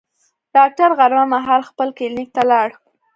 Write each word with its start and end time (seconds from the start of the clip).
ډاکټر 0.55 0.89
غرمه 0.99 1.25
مهال 1.33 1.61
خپل 1.69 1.87
کلینیک 1.97 2.29
ته 2.35 2.41
لاړ. 2.51 2.69